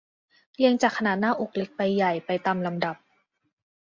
[0.53, 2.95] เรียงจากขนาดหน้าอกเล็กและใหญ่ไปตามลำดับ